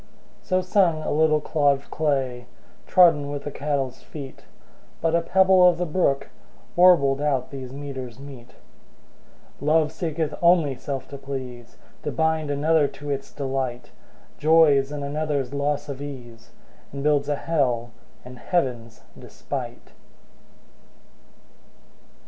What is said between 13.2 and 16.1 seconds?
delight, Joys in another's loss of